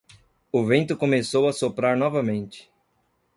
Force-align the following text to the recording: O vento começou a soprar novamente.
O 0.51 0.65
vento 0.65 0.97
começou 0.97 1.47
a 1.47 1.53
soprar 1.53 1.95
novamente. 1.95 2.71